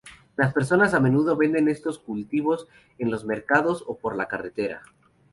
Las 0.35 0.51
personas 0.51 0.95
a 0.95 0.99
menudo 0.99 1.37
venden 1.37 1.67
estos 1.69 1.99
cultivos 1.99 2.67
en 2.97 3.11
los 3.11 3.23
mercados, 3.23 3.83
o 3.85 3.99
por 3.99 4.15
la 4.15 4.27
carretera. 4.27 4.81